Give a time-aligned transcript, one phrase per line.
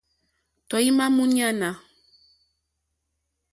[0.69, 1.69] Tɔ̀ímá !múɲánà.